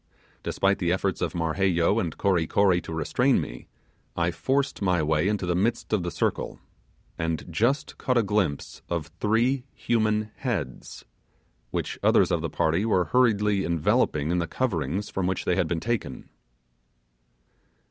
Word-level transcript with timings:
Despite 0.41 0.79
the 0.79 0.91
efforts 0.91 1.21
of 1.21 1.33
Marheyo 1.35 1.99
and 2.01 2.17
Kory 2.17 2.47
Kory 2.47 2.81
to 2.81 2.91
restrain 2.91 3.39
me, 3.39 3.67
I 4.17 4.31
forced 4.31 4.81
my 4.81 5.03
way 5.03 5.27
into 5.27 5.45
the 5.45 5.53
midst 5.53 5.93
of 5.93 6.01
the 6.01 6.09
circle, 6.09 6.57
and 7.19 7.45
just 7.51 7.99
caught 7.99 8.17
a 8.17 8.23
glimpse 8.23 8.81
of 8.89 9.11
three 9.19 9.63
human 9.75 10.31
heads, 10.37 11.05
which 11.69 11.99
others 12.01 12.31
of 12.31 12.41
the 12.41 12.49
party 12.49 12.83
were 12.83 13.05
hurriedly 13.13 13.63
enveloping 13.63 14.31
in 14.31 14.39
the 14.39 14.47
coverings 14.47 15.11
from 15.11 15.27
which 15.27 15.45
they 15.45 15.55
had 15.55 15.67
been 15.67 15.79
taken. 15.79 16.29